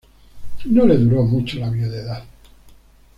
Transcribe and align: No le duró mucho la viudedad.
No 0.65 0.87
le 0.87 0.97
duró 0.97 1.21
mucho 1.21 1.59
la 1.59 1.69
viudedad. 1.69 2.23